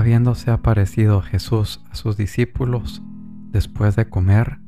Habiéndose 0.00 0.50
aparecido 0.50 1.20
Jesús 1.20 1.84
a 1.90 1.94
sus 1.94 2.16
discípulos 2.16 3.02
después 3.52 3.96
de 3.96 4.08
comer, 4.08 4.58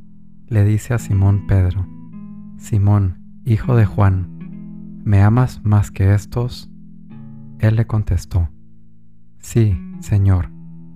le 0.47 0.63
dice 0.63 0.93
a 0.93 0.99
Simón 0.99 1.47
Pedro, 1.47 1.89
Simón, 2.59 3.41
hijo 3.47 3.75
de 3.75 3.87
Juan, 3.87 5.01
¿me 5.05 5.23
amas 5.23 5.65
más 5.65 5.91
que 5.91 6.13
estos? 6.13 6.71
Él 7.61 7.77
le 7.77 7.87
contestó, 7.87 8.51
Sí, 9.39 9.75
Señor, 10.01 10.51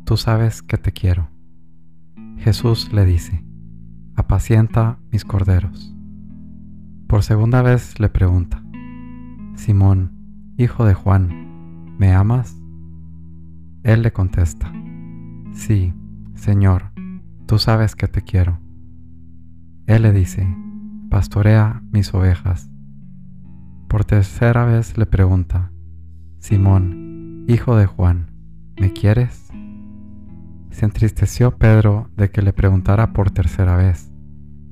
tú 0.05 0.19
sabes 0.19 0.61
que 0.61 0.77
te 0.77 0.93
quiero. 0.93 1.31
Jesús 2.37 2.93
le 2.93 3.07
dice, 3.07 3.43
Apacienta 4.17 4.99
mis 5.11 5.25
corderos. 5.25 5.97
Por 7.07 7.23
segunda 7.23 7.63
vez 7.63 7.99
le 7.99 8.11
pregunta, 8.11 8.63
Simón, 9.55 10.13
hijo 10.59 10.85
de 10.85 10.93
Juan, 10.93 11.97
¿me 11.97 12.13
amas? 12.13 12.55
Él 13.87 14.03
le 14.03 14.13
contesta, 14.13 14.73
Sí, 15.53 15.95
Señor, 16.35 16.91
tú 17.47 17.61
sabes 17.61 17.95
que 17.95 18.09
te 18.09 18.21
quiero. 18.21 18.59
Él 19.87 20.03
le 20.03 20.11
dice, 20.11 20.45
Pastorea 21.09 21.85
mis 21.93 22.13
ovejas. 22.13 22.69
Por 23.87 24.05
tercera 24.05 24.65
vez 24.65 24.99
le 24.99 25.07
pregunta, 25.07 25.71
Simón, 26.41 27.45
hijo 27.47 27.77
de 27.77 27.87
Juan, 27.87 28.33
¿me 28.77 28.93
quieres? 28.93 29.53
Se 30.71 30.85
entristeció 30.85 31.57
Pedro 31.57 32.11
de 32.17 32.33
que 32.33 32.43
le 32.43 32.53
preguntara 32.53 33.13
por 33.13 33.31
tercera 33.31 33.77
vez, 33.77 34.11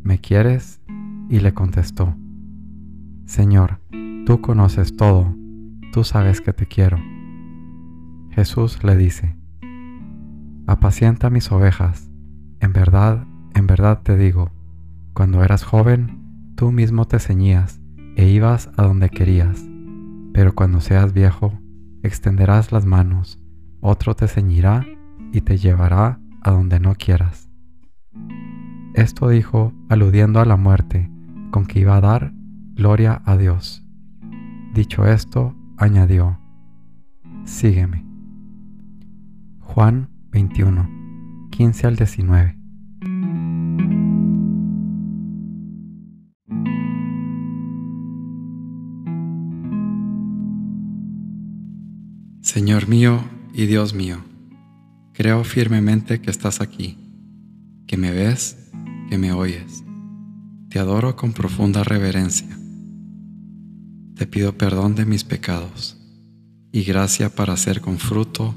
¿me 0.02 0.18
quieres? 0.18 0.82
Y 1.30 1.38
le 1.38 1.54
contestó, 1.54 2.16
Señor, 3.26 3.78
tú 4.26 4.40
conoces 4.40 4.96
todo, 4.96 5.36
tú 5.92 6.02
sabes 6.02 6.40
que 6.40 6.52
te 6.52 6.66
quiero. 6.66 7.13
Jesús 8.34 8.82
le 8.82 8.96
dice, 8.96 9.36
Apacienta 10.66 11.30
mis 11.30 11.52
ovejas, 11.52 12.10
en 12.58 12.72
verdad, 12.72 13.28
en 13.54 13.68
verdad 13.68 14.02
te 14.02 14.16
digo, 14.16 14.50
cuando 15.12 15.44
eras 15.44 15.62
joven, 15.62 16.52
tú 16.56 16.72
mismo 16.72 17.06
te 17.06 17.20
ceñías 17.20 17.80
e 18.16 18.26
ibas 18.26 18.70
a 18.76 18.82
donde 18.82 19.08
querías, 19.08 19.64
pero 20.32 20.52
cuando 20.52 20.80
seas 20.80 21.12
viejo, 21.12 21.60
extenderás 22.02 22.72
las 22.72 22.86
manos, 22.86 23.40
otro 23.80 24.16
te 24.16 24.26
ceñirá 24.26 24.84
y 25.32 25.42
te 25.42 25.56
llevará 25.56 26.18
a 26.42 26.50
donde 26.50 26.80
no 26.80 26.96
quieras. 26.96 27.48
Esto 28.94 29.28
dijo 29.28 29.72
aludiendo 29.88 30.40
a 30.40 30.44
la 30.44 30.56
muerte 30.56 31.08
con 31.52 31.66
que 31.66 31.78
iba 31.78 31.96
a 31.96 32.00
dar 32.00 32.32
gloria 32.74 33.22
a 33.24 33.36
Dios. 33.36 33.86
Dicho 34.74 35.06
esto, 35.06 35.54
añadió, 35.76 36.40
Sígueme. 37.44 38.03
Juan 39.64 40.08
21, 40.30 41.48
15 41.50 41.86
al 41.86 41.96
19. 41.96 42.58
Señor 52.40 52.88
mío 52.88 53.20
y 53.52 53.66
Dios 53.66 53.94
mío, 53.94 54.18
Creo 55.14 55.44
firmemente 55.44 56.20
que 56.20 56.30
estás 56.30 56.60
aquí, 56.60 56.98
que 57.86 57.96
me 57.96 58.10
ves, 58.10 58.56
que 59.08 59.16
me 59.16 59.32
oyes. 59.32 59.84
Te 60.68 60.80
adoro 60.80 61.14
con 61.14 61.32
profunda 61.32 61.84
reverencia. 61.84 62.58
Te 64.16 64.26
pido 64.26 64.58
perdón 64.58 64.96
de 64.96 65.04
mis 65.04 65.22
pecados 65.22 65.96
y 66.72 66.82
gracia 66.82 67.32
para 67.32 67.52
hacer 67.52 67.80
con 67.80 67.98
fruto 67.98 68.56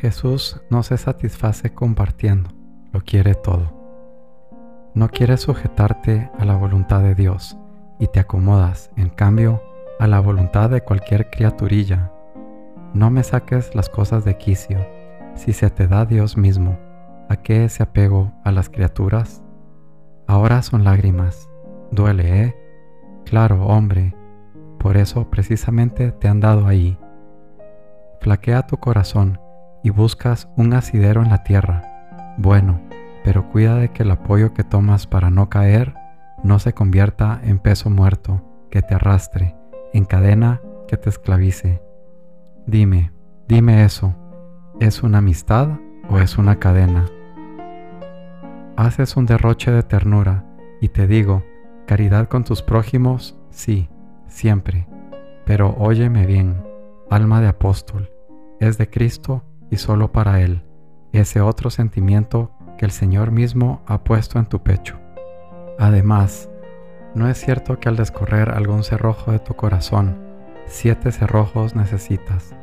Jesús 0.00 0.58
no 0.70 0.82
se 0.82 0.96
satisface 0.96 1.74
compartiendo, 1.74 2.48
lo 2.90 3.02
quiere 3.02 3.34
todo. 3.34 3.70
No 4.94 5.10
quiere 5.10 5.36
sujetarte 5.36 6.30
a 6.38 6.46
la 6.46 6.56
voluntad 6.56 7.02
de 7.02 7.14
Dios 7.14 7.58
y 7.98 8.06
te 8.06 8.18
acomodas, 8.18 8.90
en 8.96 9.10
cambio, 9.10 9.62
a 9.98 10.06
la 10.06 10.18
voluntad 10.20 10.70
de 10.70 10.80
cualquier 10.80 11.28
criaturilla. 11.28 12.10
No 12.94 13.10
me 13.10 13.22
saques 13.22 13.74
las 13.74 13.90
cosas 13.90 14.24
de 14.24 14.38
quicio. 14.38 14.78
Si 15.34 15.52
se 15.52 15.68
te 15.68 15.86
da 15.86 16.06
Dios 16.06 16.38
mismo, 16.38 16.78
¿a 17.28 17.36
qué 17.36 17.66
ese 17.66 17.82
apego 17.82 18.32
a 18.42 18.52
las 18.52 18.70
criaturas? 18.70 19.42
Ahora 20.26 20.62
son 20.62 20.82
lágrimas. 20.82 21.50
Duele, 21.90 22.44
¿eh? 22.44 22.56
Claro, 23.26 23.66
hombre. 23.66 24.16
Por 24.78 24.96
eso 24.96 25.28
precisamente 25.28 26.10
te 26.10 26.26
han 26.26 26.40
dado 26.40 26.66
ahí. 26.66 26.98
Flaquea 28.22 28.66
tu 28.66 28.78
corazón 28.78 29.38
y 29.82 29.90
buscas 29.90 30.48
un 30.56 30.72
asidero 30.74 31.22
en 31.22 31.30
la 31.30 31.42
tierra, 31.42 32.34
bueno, 32.36 32.80
pero 33.24 33.48
cuida 33.48 33.76
de 33.76 33.90
que 33.90 34.02
el 34.02 34.10
apoyo 34.10 34.54
que 34.54 34.64
tomas 34.64 35.06
para 35.06 35.30
no 35.30 35.48
caer 35.48 35.94
no 36.42 36.58
se 36.58 36.72
convierta 36.72 37.40
en 37.44 37.58
peso 37.58 37.90
muerto 37.90 38.42
que 38.70 38.82
te 38.82 38.94
arrastre, 38.94 39.56
en 39.92 40.04
cadena 40.04 40.60
que 40.88 40.96
te 40.96 41.10
esclavice. 41.10 41.82
Dime, 42.66 43.12
dime 43.48 43.84
eso, 43.84 44.14
¿es 44.80 45.02
una 45.02 45.18
amistad 45.18 45.68
o 46.08 46.18
es 46.18 46.38
una 46.38 46.58
cadena? 46.58 47.06
Haces 48.76 49.16
un 49.16 49.26
derroche 49.26 49.70
de 49.70 49.82
ternura 49.82 50.44
y 50.80 50.88
te 50.88 51.06
digo, 51.06 51.44
caridad 51.86 52.28
con 52.28 52.44
tus 52.44 52.62
prójimos, 52.62 53.38
sí, 53.50 53.90
siempre, 54.26 54.86
pero 55.44 55.74
óyeme 55.78 56.24
bien, 56.24 56.62
alma 57.10 57.40
de 57.40 57.48
apóstol, 57.48 58.10
es 58.60 58.78
de 58.78 58.88
Cristo 58.88 59.42
y 59.70 59.76
solo 59.76 60.12
para 60.12 60.40
Él, 60.40 60.64
ese 61.12 61.40
otro 61.40 61.70
sentimiento 61.70 62.50
que 62.78 62.84
el 62.84 62.90
Señor 62.90 63.30
mismo 63.30 63.82
ha 63.86 64.04
puesto 64.04 64.38
en 64.38 64.46
tu 64.46 64.62
pecho. 64.62 64.98
Además, 65.78 66.50
no 67.14 67.28
es 67.28 67.38
cierto 67.38 67.78
que 67.78 67.88
al 67.88 67.96
descorrer 67.96 68.50
algún 68.50 68.84
cerrojo 68.84 69.32
de 69.32 69.38
tu 69.38 69.54
corazón, 69.54 70.18
siete 70.66 71.12
cerrojos 71.12 71.74
necesitas. 71.74 72.54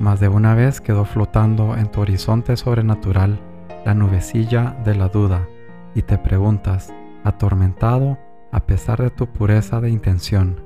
Más 0.00 0.18
de 0.18 0.28
una 0.28 0.54
vez 0.54 0.80
quedó 0.80 1.04
flotando 1.04 1.76
en 1.76 1.90
tu 1.90 2.00
horizonte 2.00 2.56
sobrenatural 2.56 3.38
la 3.84 3.94
nubecilla 3.94 4.76
de 4.84 4.94
la 4.96 5.08
duda 5.08 5.46
y 5.94 6.02
te 6.02 6.18
preguntas, 6.18 6.92
atormentado 7.22 8.18
a 8.50 8.66
pesar 8.66 9.00
de 9.02 9.10
tu 9.10 9.26
pureza 9.26 9.80
de 9.80 9.90
intención, 9.90 10.62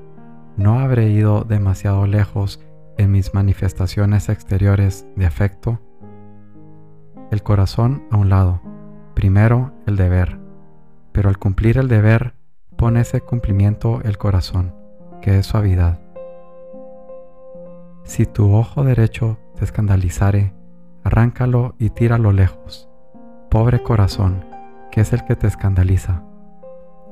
¿no 0.57 0.79
habré 0.79 1.09
ido 1.09 1.43
demasiado 1.43 2.05
lejos 2.05 2.59
en 2.99 3.11
mis 3.11 3.33
manifestaciones 3.33 4.27
exteriores 4.27 5.07
de 5.15 5.25
afecto? 5.25 5.79
El 7.31 7.41
corazón 7.43 8.03
a 8.11 8.17
un 8.17 8.27
lado, 8.27 8.61
primero 9.15 9.71
el 9.87 9.95
deber, 9.95 10.37
pero 11.13 11.29
al 11.29 11.39
cumplir 11.39 11.77
el 11.77 11.87
deber 11.87 12.35
pone 12.75 12.99
ese 12.99 13.21
cumplimiento 13.21 14.01
el 14.03 14.17
corazón, 14.17 14.75
que 15.21 15.39
es 15.39 15.45
suavidad. 15.45 16.01
Si 18.03 18.25
tu 18.25 18.53
ojo 18.53 18.83
derecho 18.83 19.39
te 19.55 19.63
escandalizare, 19.63 20.53
arráncalo 21.03 21.75
y 21.79 21.91
tíralo 21.91 22.33
lejos. 22.33 22.89
Pobre 23.49 23.81
corazón, 23.81 24.43
que 24.91 25.01
es 25.01 25.13
el 25.13 25.23
que 25.23 25.37
te 25.37 25.47
escandaliza. 25.47 26.23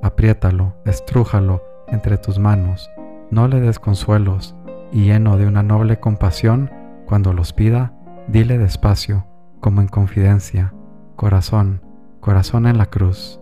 Apriétalo, 0.03 0.75
estrújalo 0.83 1.63
entre 1.87 2.17
tus 2.17 2.39
manos, 2.39 2.89
no 3.31 3.47
le 3.47 3.61
des 3.61 3.79
consuelos, 3.79 4.53
y 4.91 5.05
lleno 5.05 5.37
de 5.37 5.47
una 5.47 5.63
noble 5.63 5.99
compasión, 5.99 6.71
cuando 7.05 7.33
los 7.33 7.53
pida, 7.53 7.93
dile 8.27 8.57
despacio, 8.57 9.25
como 9.59 9.81
en 9.81 9.87
confidencia, 9.87 10.73
corazón, 11.15 11.81
corazón 12.19 12.67
en 12.67 12.77
la 12.77 12.87
cruz, 12.87 13.39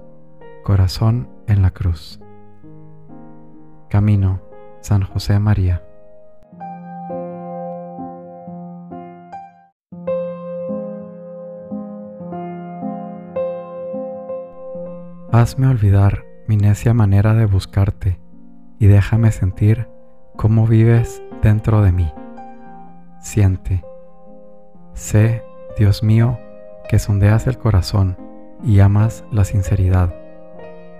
corazón 0.63 1.30
en 1.47 1.62
la 1.62 1.71
cruz. 1.71 2.19
Camino, 3.89 4.42
San 4.81 5.03
José 5.03 5.39
María. 5.39 5.83
Hazme 15.31 15.68
olvidar 15.68 16.24
mi 16.48 16.56
necia 16.56 16.94
manera 16.94 17.33
de 17.33 17.45
buscarte 17.45 18.21
y 18.80 18.88
déjame 18.88 19.31
sentir 19.31 19.89
cómo 20.38 20.65
vives 20.65 21.21
dentro 21.45 21.83
de 21.83 21.92
mí. 21.92 22.12
Siente. 23.19 23.83
Sé, 24.95 25.44
Dios 25.77 26.01
mío, 26.01 26.39
que 26.89 26.97
sondeas 26.97 27.45
el 27.45 27.59
corazón 27.59 28.18
y 28.63 28.80
amas 28.80 29.24
la 29.31 29.44
sinceridad. 29.45 30.12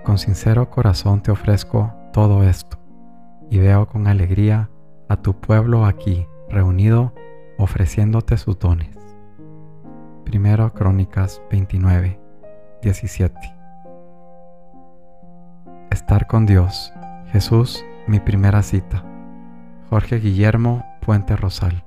Con 0.04 0.18
sincero 0.18 0.70
corazón 0.70 1.20
te 1.20 1.32
ofrezco 1.32 1.92
todo 2.12 2.44
esto 2.44 2.78
y 3.50 3.58
veo 3.58 3.88
con 3.88 4.06
alegría 4.06 4.70
a 5.08 5.16
tu 5.16 5.34
pueblo 5.34 5.84
aquí 5.84 6.28
reunido 6.48 7.12
ofreciéndote 7.58 8.36
sus 8.36 8.56
dones. 8.56 8.96
Primero 10.24 10.72
Crónicas 10.74 11.42
29, 11.50 12.20
17. 12.82 13.34
Estar 15.90 16.28
con 16.28 16.46
Dios. 16.46 16.92
Jesús, 17.32 17.84
mi 18.06 18.20
primera 18.20 18.62
cita. 18.62 19.15
Jorge 19.88 20.18
Guillermo 20.18 20.84
Puente 21.00 21.36
Rosal. 21.36 21.84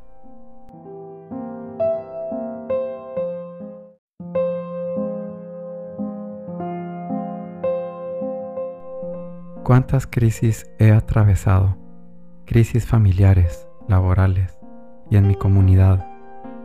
¿Cuántas 9.64 10.08
crisis 10.08 10.72
he 10.80 10.92
atravesado? 10.92 11.78
Crisis 12.46 12.86
familiares, 12.86 13.68
laborales 13.90 14.58
y 15.12 15.18
en 15.18 15.28
mi 15.28 15.36
comunidad, 15.36 16.08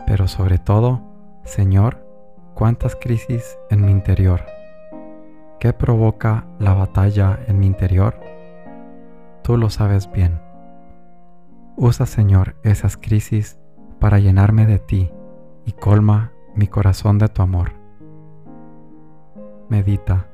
pero 0.06 0.28
sobre 0.28 0.58
todo, 0.58 1.02
Señor, 1.44 2.06
cuántas 2.54 2.94
crisis 2.94 3.58
en 3.70 3.84
mi 3.84 3.90
interior. 3.90 4.46
¿Qué 5.58 5.72
provoca 5.72 6.46
la 6.60 6.74
batalla 6.74 7.40
en 7.48 7.58
mi 7.58 7.66
interior? 7.66 8.20
Tú 9.42 9.56
lo 9.56 9.68
sabes 9.68 10.10
bien. 10.12 10.43
Usa, 11.76 12.06
Señor, 12.06 12.54
esas 12.62 12.96
crisis 12.96 13.58
para 13.98 14.20
llenarme 14.20 14.64
de 14.64 14.78
ti 14.78 15.10
y 15.64 15.72
colma 15.72 16.30
mi 16.54 16.68
corazón 16.68 17.18
de 17.18 17.28
tu 17.28 17.42
amor. 17.42 17.72
Medita. 19.68 20.28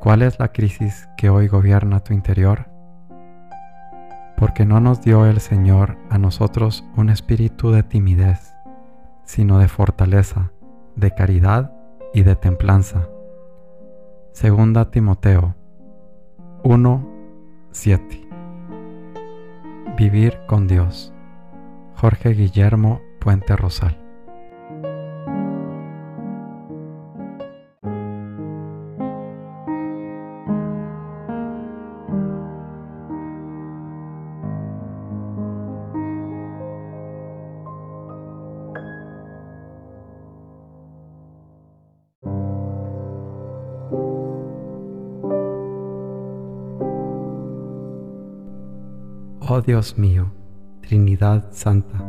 ¿Cuál 0.00 0.22
es 0.22 0.38
la 0.38 0.52
crisis 0.52 1.08
que 1.18 1.28
hoy 1.28 1.48
gobierna 1.48 2.00
tu 2.00 2.14
interior? 2.14 2.70
Porque 4.38 4.64
no 4.64 4.80
nos 4.80 5.02
dio 5.02 5.26
el 5.26 5.40
Señor 5.40 5.98
a 6.08 6.16
nosotros 6.16 6.84
un 6.96 7.10
espíritu 7.10 7.70
de 7.70 7.82
timidez, 7.82 8.54
sino 9.24 9.58
de 9.58 9.68
fortaleza, 9.68 10.52
de 10.94 11.10
caridad 11.10 11.72
y 12.14 12.22
de 12.22 12.34
templanza. 12.34 13.08
Segunda 14.32 14.90
Timoteo 14.90 15.54
1, 16.62 17.08
7. 17.72 18.25
Vivir 19.96 20.40
con 20.46 20.66
Dios. 20.66 21.10
Jorge 21.94 22.34
Guillermo 22.34 23.00
Puente 23.18 23.56
Rosal. 23.56 24.05
Oh 49.48 49.60
Dios 49.60 49.96
mío, 49.96 50.32
Trinidad 50.80 51.52
Santa, 51.52 52.04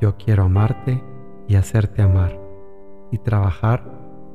yo 0.00 0.16
quiero 0.16 0.44
amarte 0.44 1.02
y 1.48 1.56
hacerte 1.56 2.00
amar, 2.00 2.38
y 3.10 3.18
trabajar 3.18 3.82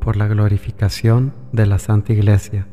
por 0.01 0.17
la 0.17 0.27
glorificación 0.27 1.31
de 1.53 1.65
la 1.65 1.79
Santa 1.79 2.11
Iglesia, 2.11 2.67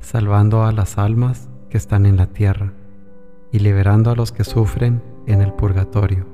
salvando 0.00 0.64
a 0.64 0.72
las 0.72 0.98
almas 0.98 1.48
que 1.70 1.76
están 1.76 2.06
en 2.06 2.16
la 2.16 2.26
tierra 2.26 2.72
y 3.52 3.60
liberando 3.60 4.10
a 4.10 4.16
los 4.16 4.32
que 4.32 4.42
sufren 4.42 5.00
en 5.28 5.42
el 5.42 5.52
purgatorio. 5.52 6.26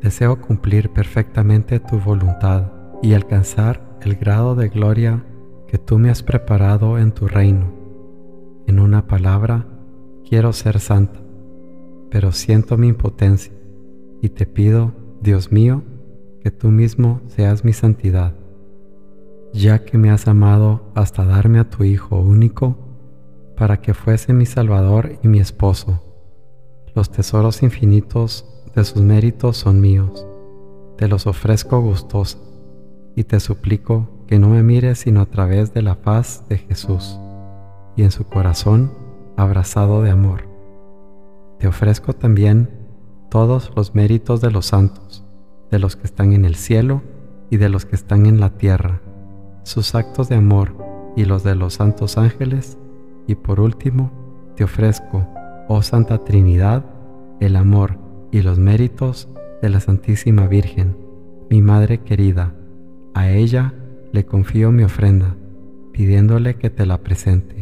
Deseo 0.00 0.40
cumplir 0.40 0.90
perfectamente 0.90 1.78
tu 1.78 2.00
voluntad 2.00 2.72
y 3.00 3.14
alcanzar 3.14 3.80
el 4.00 4.16
grado 4.16 4.56
de 4.56 4.70
gloria 4.70 5.24
que 5.68 5.78
tú 5.78 6.00
me 6.00 6.10
has 6.10 6.24
preparado 6.24 6.98
en 6.98 7.12
tu 7.12 7.28
reino. 7.28 7.72
En 8.66 8.80
una 8.80 9.06
palabra, 9.06 9.66
quiero 10.28 10.52
ser 10.52 10.80
santa, 10.80 11.20
pero 12.10 12.32
siento 12.32 12.76
mi 12.76 12.88
impotencia 12.88 13.52
y 14.20 14.28
te 14.28 14.46
pido, 14.46 14.92
Dios 15.20 15.52
mío, 15.52 15.82
que 16.42 16.50
tú 16.50 16.68
mismo 16.68 17.20
seas 17.26 17.64
mi 17.64 17.72
santidad, 17.72 18.34
ya 19.52 19.84
que 19.84 19.98
me 19.98 20.10
has 20.10 20.28
amado 20.28 20.90
hasta 20.94 21.24
darme 21.24 21.58
a 21.58 21.68
tu 21.68 21.84
Hijo 21.84 22.18
único 22.18 22.76
para 23.56 23.80
que 23.80 23.94
fuese 23.94 24.32
mi 24.32 24.46
Salvador 24.46 25.18
y 25.22 25.28
mi 25.28 25.38
esposo. 25.38 26.02
Los 26.94 27.10
tesoros 27.10 27.62
infinitos 27.62 28.46
de 28.74 28.84
sus 28.84 29.02
méritos 29.02 29.56
son 29.56 29.80
míos, 29.80 30.26
te 30.96 31.08
los 31.08 31.26
ofrezco 31.26 31.80
gustosa 31.80 32.38
y 33.16 33.24
te 33.24 33.40
suplico 33.40 34.08
que 34.26 34.38
no 34.38 34.48
me 34.48 34.62
mires 34.62 35.00
sino 35.00 35.20
a 35.20 35.26
través 35.26 35.74
de 35.74 35.82
la 35.82 36.00
paz 36.00 36.44
de 36.48 36.58
Jesús 36.58 37.18
y 37.96 38.02
en 38.02 38.10
su 38.10 38.24
corazón 38.24 39.01
abrazado 39.36 40.02
de 40.02 40.10
amor. 40.10 40.48
Te 41.58 41.68
ofrezco 41.68 42.12
también 42.12 42.68
todos 43.30 43.72
los 43.76 43.94
méritos 43.94 44.40
de 44.40 44.50
los 44.50 44.66
santos, 44.66 45.24
de 45.70 45.78
los 45.78 45.96
que 45.96 46.04
están 46.04 46.32
en 46.32 46.44
el 46.44 46.56
cielo 46.56 47.02
y 47.50 47.56
de 47.56 47.68
los 47.68 47.84
que 47.84 47.96
están 47.96 48.26
en 48.26 48.40
la 48.40 48.50
tierra, 48.50 49.00
sus 49.62 49.94
actos 49.94 50.28
de 50.28 50.36
amor 50.36 50.74
y 51.16 51.24
los 51.24 51.44
de 51.44 51.54
los 51.54 51.74
santos 51.74 52.18
ángeles, 52.18 52.78
y 53.26 53.36
por 53.36 53.60
último, 53.60 54.10
te 54.56 54.64
ofrezco, 54.64 55.26
oh 55.68 55.82
Santa 55.82 56.24
Trinidad, 56.24 56.84
el 57.40 57.56
amor 57.56 57.98
y 58.30 58.42
los 58.42 58.58
méritos 58.58 59.28
de 59.62 59.68
la 59.68 59.80
Santísima 59.80 60.46
Virgen, 60.46 60.96
mi 61.48 61.62
Madre 61.62 61.98
querida. 61.98 62.54
A 63.14 63.30
ella 63.30 63.74
le 64.12 64.26
confío 64.26 64.72
mi 64.72 64.82
ofrenda, 64.82 65.36
pidiéndole 65.92 66.56
que 66.56 66.70
te 66.70 66.86
la 66.86 66.98
presente 66.98 67.61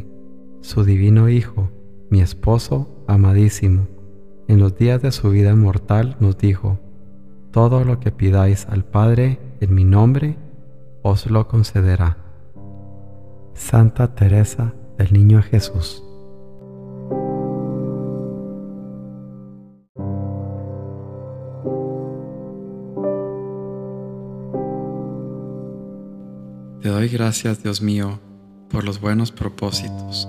su 0.61 0.85
divino 0.85 1.29
Hijo, 1.29 1.71
mi 2.11 2.21
esposo 2.21 3.05
amadísimo, 3.07 3.89
en 4.47 4.61
los 4.61 4.77
días 4.77 5.01
de 5.01 5.11
su 5.11 5.31
vida 5.31 5.55
mortal 5.57 6.17
nos 6.21 6.37
dijo, 6.37 6.79
todo 7.51 7.85
lo 7.85 7.99
que 7.99 8.13
pidáis 8.13 8.67
al 8.67 8.85
Padre 8.85 9.39
en 9.61 9.75
mi 9.75 9.85
nombre, 9.85 10.37
os 11.03 11.31
lo 11.31 11.49
concederá. 11.49 12.19
Santa 13.55 14.15
Teresa 14.15 14.75
del 14.99 15.13
Niño 15.13 15.43
Jesús. 15.43 16.05
Te 26.83 26.89
doy 26.89 27.09
gracias, 27.09 27.63
Dios 27.63 27.83
mío, 27.83 28.19
por 28.71 28.85
los 28.85 29.01
buenos 29.01 29.33
propósitos 29.33 30.29